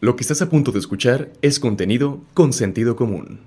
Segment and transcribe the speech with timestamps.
[0.00, 3.40] Lo que estás a punto de escuchar es contenido con sentido común.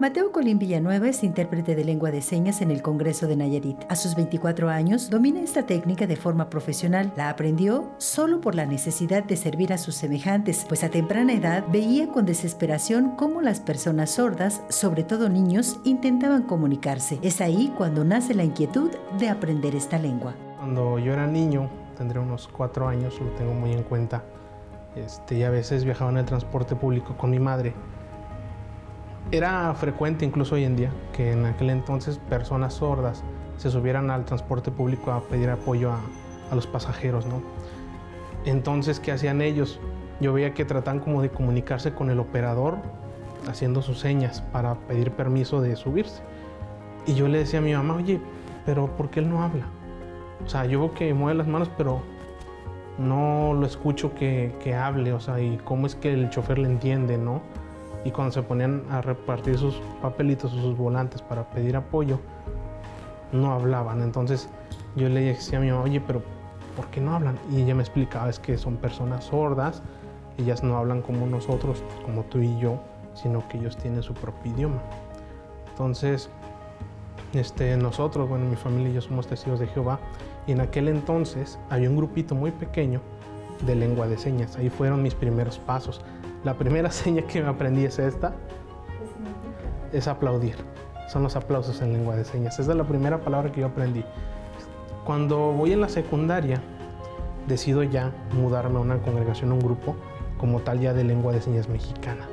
[0.00, 3.76] Mateo Colín Villanueva es intérprete de lengua de señas en el Congreso de Nayarit.
[3.88, 7.12] A sus 24 años domina esta técnica de forma profesional.
[7.16, 11.64] La aprendió solo por la necesidad de servir a sus semejantes, pues a temprana edad
[11.70, 17.20] veía con desesperación cómo las personas sordas, sobre todo niños, intentaban comunicarse.
[17.22, 18.90] Es ahí cuando nace la inquietud
[19.20, 20.34] de aprender esta lengua.
[20.58, 24.22] Cuando yo era niño, tendré unos 4 años, lo tengo muy en cuenta,
[24.96, 27.74] este, y a veces viajaba en el transporte público con mi madre
[29.30, 33.22] era frecuente incluso hoy en día que en aquel entonces personas sordas
[33.56, 36.00] se subieran al transporte público a pedir apoyo a,
[36.54, 37.40] los pasajeros, ¿no?
[38.44, 39.80] Entonces, ¿qué hacían ellos?
[40.20, 42.76] Yo veía que trataban como de comunicarse con el operador
[43.48, 46.22] haciendo sus señas para pedir permiso de subirse.
[47.06, 48.20] Y yo le decía a mi mamá, oye,
[48.66, 49.64] pero ¿por qué él no habla?
[50.44, 52.02] O sea, yo veo que mueve las manos, pero
[52.98, 56.68] no lo escucho que, que hable, o sea, y cómo es que el chofer le
[56.68, 57.40] entiende, ¿no?
[58.04, 62.18] y cuando se ponían a repartir sus papelitos o sus volantes para pedir apoyo,
[63.32, 64.02] no hablaban.
[64.02, 64.48] Entonces
[64.96, 66.22] yo le decía a mi mamá, oye, pero
[66.76, 67.38] ¿por qué no hablan?
[67.50, 69.82] Y ella me explicaba, es que son personas sordas,
[70.38, 72.80] ellas no hablan como nosotros, como tú y yo,
[73.14, 74.82] sino que ellos tienen su propio idioma.
[75.70, 76.28] Entonces,
[77.32, 80.00] este, nosotros, bueno, mi familia y yo somos testigos de Jehová,
[80.46, 83.00] y en aquel entonces había un grupito muy pequeño
[83.66, 84.56] de lengua de señas.
[84.56, 86.00] Ahí fueron mis primeros pasos.
[86.44, 88.34] La primera seña que me aprendí es esta.
[89.92, 90.56] Es aplaudir.
[91.08, 92.58] Son los aplausos en lengua de señas.
[92.58, 94.04] Esa es la primera palabra que yo aprendí.
[95.04, 96.62] Cuando voy en la secundaria,
[97.46, 99.96] decido ya mudarme a una congregación, a un grupo,
[100.38, 102.26] como tal ya de lengua de señas mexicana.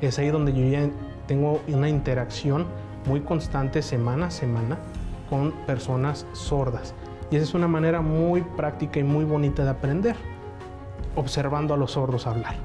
[0.00, 0.88] Es ahí donde yo ya
[1.26, 2.66] tengo una interacción
[3.06, 4.78] muy constante semana a semana
[5.28, 6.94] con personas sordas.
[7.32, 10.16] Y esa es una manera muy práctica y muy bonita de aprender,
[11.16, 12.56] observando a los sordos hablar.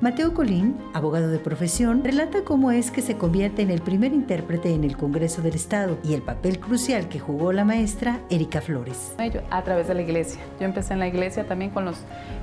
[0.00, 4.74] Mateo Colín, abogado de profesión, relata cómo es que se convierte en el primer intérprete
[4.74, 9.14] en el Congreso del Estado y el papel crucial que jugó la maestra Erika Flores.
[9.50, 10.42] A través de la iglesia.
[10.58, 11.98] Yo empecé en la iglesia también con los...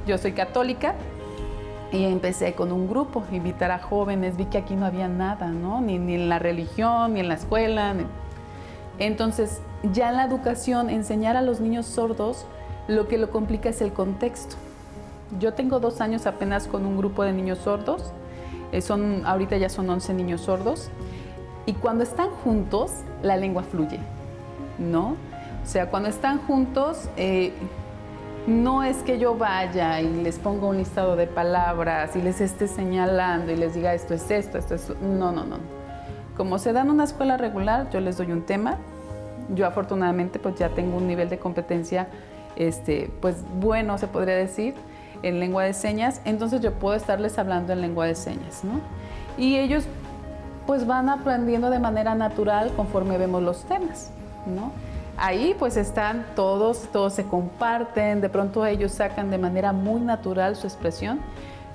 [0.08, 0.96] Yo soy católica
[1.92, 4.38] y empecé con un grupo, invitar a jóvenes.
[4.38, 5.82] Vi que aquí no había nada, ¿no?
[5.82, 7.94] Ni, ni en la religión, ni en la escuela.
[9.02, 9.62] Entonces,
[9.94, 12.46] ya en la educación, enseñar a los niños sordos,
[12.88, 14.58] lo que lo complica es el contexto.
[15.40, 18.14] Yo tengo dos años apenas con un grupo de niños sordos.
[18.72, 20.92] Eh, son, ahorita ya son 11 niños sordos.
[21.66, 22.92] Y cuando están juntos,
[23.24, 24.00] la lengua fluye,
[24.78, 25.16] ¿no?
[25.64, 27.54] O sea, cuando están juntos, eh,
[28.46, 32.68] no es que yo vaya y les ponga un listado de palabras y les esté
[32.68, 34.94] señalando y les diga esto es esto, esto es...
[35.02, 35.58] No, no, no.
[36.38, 38.78] Como se da en una escuela regular, yo les doy un tema.
[39.54, 42.08] Yo afortunadamente pues ya tengo un nivel de competencia
[42.56, 44.76] este, pues bueno, se podría decir
[45.24, 48.82] en lengua de señas, entonces yo puedo estarles hablando en lengua de señas, ¿no?
[49.38, 49.86] Y ellos
[50.66, 54.12] pues van aprendiendo de manera natural conforme vemos los temas,
[54.46, 54.72] ¿no?
[55.18, 60.56] Ahí pues están todos, todos se comparten, de pronto ellos sacan de manera muy natural
[60.56, 61.20] su expresión,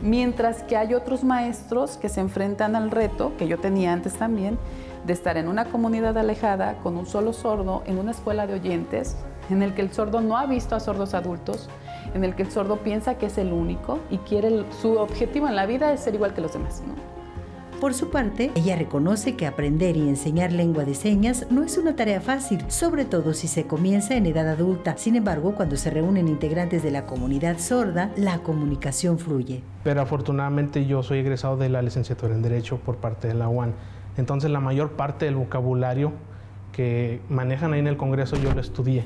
[0.00, 4.58] mientras que hay otros maestros que se enfrentan al reto, que yo tenía antes también,
[5.06, 9.16] de estar en una comunidad alejada con un solo sordo, en una escuela de oyentes,
[9.50, 11.68] en el que el sordo no ha visto a sordos adultos,
[12.14, 15.56] en el que el sordo piensa que es el único y quiere su objetivo en
[15.56, 16.82] la vida es ser igual que los demás.
[17.80, 21.94] Por su parte, ella reconoce que aprender y enseñar lengua de señas no es una
[21.94, 24.96] tarea fácil, sobre todo si se comienza en edad adulta.
[24.96, 29.62] Sin embargo, cuando se reúnen integrantes de la comunidad sorda, la comunicación fluye.
[29.84, 33.74] Pero afortunadamente yo soy egresado de la licenciatura en Derecho por parte de la UAN.
[34.16, 36.12] Entonces la mayor parte del vocabulario
[36.72, 39.04] que manejan ahí en el Congreso yo lo estudié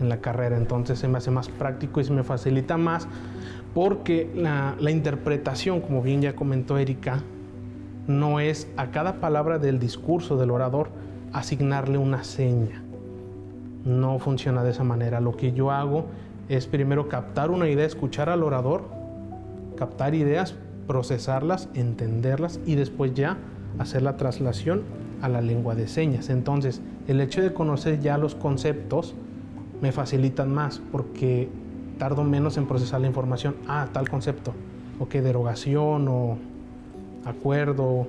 [0.00, 3.08] en la carrera, entonces se me hace más práctico y se me facilita más
[3.74, 7.22] porque la, interpretación, como bien ya comentó Erika,
[8.06, 10.88] no es a cada palabra del discurso del orador
[11.32, 12.82] asignarle una seña.
[13.84, 15.20] No funciona de esa manera.
[15.20, 16.06] Lo que yo hago
[16.48, 18.88] es primero captar una idea, escuchar al orador,
[19.76, 20.54] captar ideas,
[20.86, 23.36] procesarlas, entenderlas y después ya
[23.78, 24.82] hacer la traslación
[25.22, 26.30] a la lengua de señas.
[26.30, 29.14] Entonces, el hecho de conocer ya los conceptos
[29.80, 31.48] me facilitan más porque
[31.98, 33.56] tardo menos en procesar la información.
[33.66, 34.52] Ah, tal concepto,
[34.98, 36.38] o que derogación o
[37.24, 38.06] acuerdo,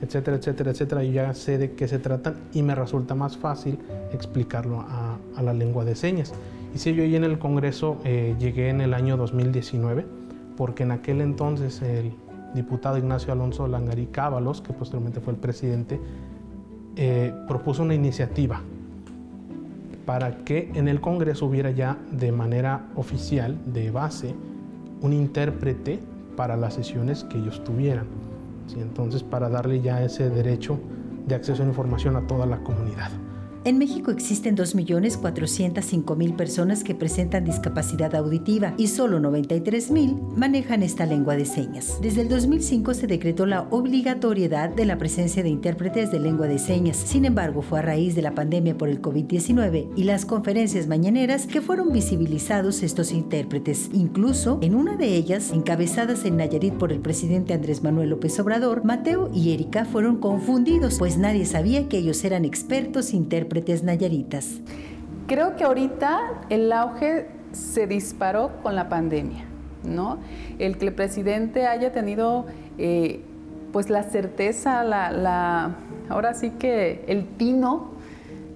[0.00, 1.04] etcétera, etcétera, etcétera.
[1.04, 3.78] y ya sé de qué se tratan y me resulta más fácil
[4.12, 6.32] explicarlo a, la lengua de señas.
[6.74, 10.04] Y si yo ahí en el Congreso eh, llegué en el año 2019,
[10.56, 12.12] porque en aquel entonces el
[12.54, 16.00] diputado Ignacio Alonso Langarí Cábalos, que posteriormente fue el presidente,
[16.96, 18.60] eh, propuso una iniciativa
[20.06, 24.34] para que en el Congreso hubiera ya de manera oficial, de base,
[25.00, 25.98] un intérprete
[26.36, 28.06] para las sesiones que ellos tuvieran.
[28.66, 28.80] ¿sí?
[28.80, 30.78] Entonces, para darle ya ese derecho
[31.26, 33.10] de acceso a la información a toda la comunidad.
[33.66, 41.34] En México existen 2.405.000 personas que presentan discapacidad auditiva y solo 93.000 manejan esta lengua
[41.34, 41.98] de señas.
[42.02, 46.58] Desde el 2005 se decretó la obligatoriedad de la presencia de intérpretes de lengua de
[46.58, 46.98] señas.
[46.98, 51.46] Sin embargo, fue a raíz de la pandemia por el COVID-19 y las conferencias mañaneras
[51.46, 53.88] que fueron visibilizados estos intérpretes.
[53.94, 58.84] Incluso en una de ellas, encabezadas en Nayarit por el presidente Andrés Manuel López Obrador,
[58.84, 64.60] Mateo y Erika fueron confundidos, pues nadie sabía que ellos eran expertos intérpretes nayaritas.
[65.26, 69.44] Creo que ahorita el auge se disparó con la pandemia,
[69.84, 70.18] ¿no?
[70.58, 72.46] El que el presidente haya tenido
[72.78, 73.22] eh,
[73.72, 75.76] pues la certeza, la,
[76.08, 77.92] ahora sí que el tino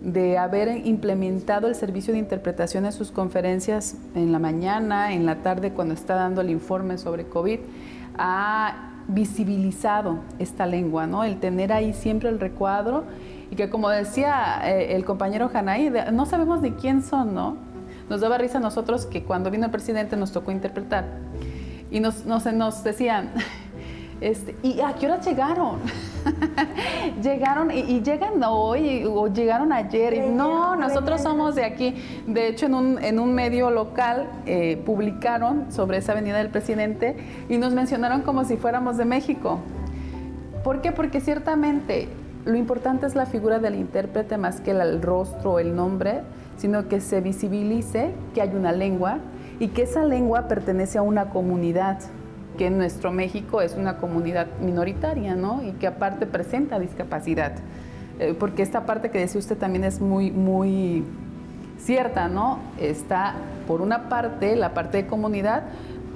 [0.01, 5.43] de haber implementado el servicio de interpretación en sus conferencias en la mañana, en la
[5.43, 7.59] tarde cuando está dando el informe sobre COVID,
[8.17, 11.25] ha visibilizado esta lengua, ¿no?
[11.25, 13.05] El tener ahí siempre el recuadro
[13.51, 17.57] y que como decía eh, el compañero Hanay, no sabemos de quién son, ¿no?
[18.09, 21.05] Nos daba risa a nosotros que cuando vino el presidente nos tocó interpretar
[21.91, 23.31] y nos, nos, nos decían,
[24.21, 25.79] este, ¿y a qué hora llegaron?
[27.23, 30.27] llegaron y, llegan hoy o llegaron ayer.
[30.31, 31.95] no, nosotros somos de aquí.
[32.27, 37.17] De hecho, en un, en un medio local eh, publicaron sobre esa avenida del presidente
[37.49, 39.61] y nos mencionaron como si fuéramos de México.
[40.65, 40.93] ¿Por qué?
[40.93, 42.09] Porque ciertamente
[42.45, 46.23] lo importante es la figura del intérprete más que el rostro o el nombre,
[46.57, 49.19] sino que se visibilice que hay una lengua
[49.61, 51.99] y que esa lengua pertenece a una comunidad,
[52.57, 55.63] que en nuestro México es una comunidad minoritaria, ¿no?
[55.63, 57.53] Y que aparte presenta discapacidad.
[58.19, 61.05] Eh, porque esta parte que decía usted también es muy, muy
[61.79, 62.59] cierta, ¿no?
[62.81, 63.35] Está,
[63.67, 65.65] por una parte, la parte de comunidad,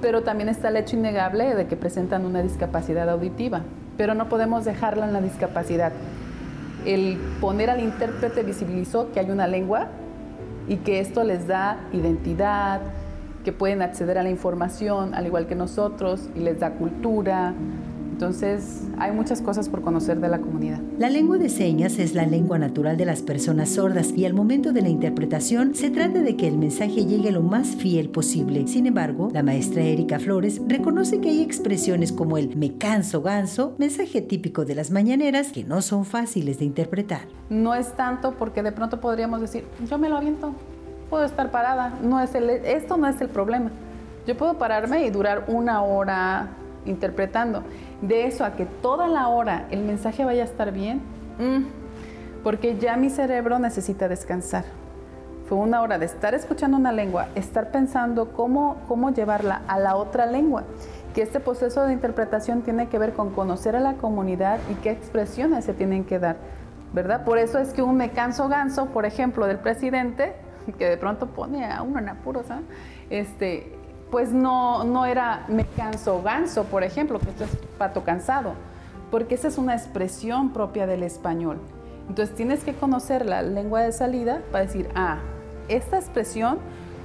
[0.01, 3.61] pero también está el hecho innegable de que presentan una discapacidad auditiva.
[3.97, 5.91] Pero no podemos dejarla en la discapacidad.
[6.85, 9.87] El poner al intérprete visibilizó que hay una lengua
[10.67, 12.81] y que esto les da identidad,
[13.43, 17.53] que pueden acceder a la información al igual que nosotros y les da cultura,
[18.23, 20.79] entonces, hay muchas cosas por conocer de la comunidad.
[20.97, 24.71] La lengua de señas es la lengua natural de las personas sordas y al momento
[24.71, 28.65] de la interpretación se trata de que el mensaje llegue lo más fiel posible.
[28.67, 33.75] Sin embargo, la maestra Erika Flores reconoce que hay expresiones como el me canso ganso,
[33.77, 37.23] mensaje típico de las mañaneras que no son fáciles de interpretar.
[37.49, 40.53] No es tanto porque de pronto podríamos decir, yo me lo aviento,
[41.09, 43.69] puedo estar parada, no es el, esto no es el problema.
[44.25, 46.51] Yo puedo pararme y durar una hora,
[46.85, 47.63] interpretando.
[48.03, 51.01] De eso a que toda la hora el mensaje vaya a estar bien,
[51.39, 54.65] mm, porque ya mi cerebro necesita descansar.
[55.47, 59.95] Fue una hora de estar escuchando una lengua, estar pensando cómo, cómo llevarla a la
[59.95, 60.63] otra lengua.
[61.15, 64.91] Que este proceso de interpretación tiene que ver con conocer a la comunidad y qué
[64.91, 66.35] expresiones se tienen que dar,
[66.91, 67.23] ¿verdad?
[67.23, 70.33] Por eso es que un me canso ganso, por ejemplo, del presidente,
[70.77, 72.59] que de pronto pone a uno en apuros, ¿ah?
[73.09, 73.71] este,
[74.13, 77.49] pues no, no era me canso ganso, por ejemplo, que esto es
[77.79, 78.53] pato cansado,
[79.09, 81.57] porque esa es una expresión propia del español.
[82.07, 85.17] Entonces tienes que conocer la lengua de salida para decir, ah,
[85.67, 86.59] esta expresión,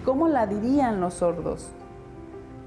[0.05, 1.71] ¿cómo la dirían los sordos?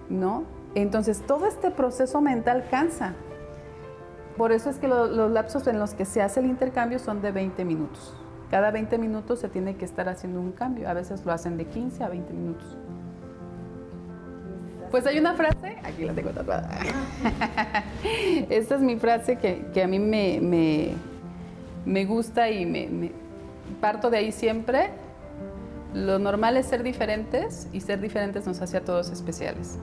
[0.09, 0.45] ¿No?
[0.73, 3.13] Entonces todo este proceso mental cansa.
[4.37, 7.31] Por eso es que los lapsos en los que se hace el intercambio son de
[7.31, 8.15] 20 minutos.
[8.49, 10.89] Cada 20 minutos se tiene que estar haciendo un cambio.
[10.89, 12.75] A veces lo hacen de 15 a 20 minutos.
[14.91, 16.69] Pues hay una frase, aquí la tengo tatuada.
[18.49, 20.93] Esta es mi frase que, a mí me,
[21.85, 23.11] me, gusta y me,
[23.79, 24.89] parto de ahí siempre.
[25.93, 29.77] Lo normal es ser diferentes y ser diferentes nos hace a todos especiales.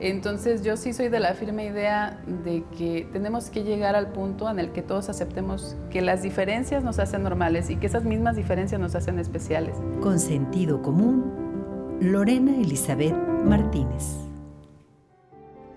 [0.00, 4.50] Entonces yo sí soy de la firme idea de que tenemos que llegar al punto
[4.50, 8.36] en el que todos aceptemos que las diferencias nos hacen normales y que esas mismas
[8.36, 9.74] diferencias nos hacen especiales.
[10.02, 13.14] Con sentido común, Lorena Elizabeth
[13.46, 14.05] Martínez.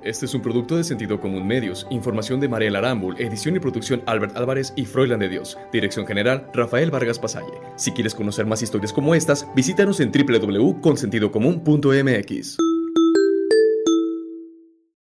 [0.09, 1.85] Este es un producto de Sentido Común Medios.
[1.91, 5.55] Información de Mariel Arambul, edición y producción Albert Álvarez y Froilan de Dios.
[5.71, 7.53] Dirección general Rafael Vargas Pasalle.
[7.75, 12.68] Si quieres conocer más historias como estas, visítanos en www.consentidocomún.mx.